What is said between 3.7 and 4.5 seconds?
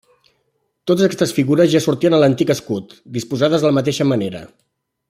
la mateixa manera.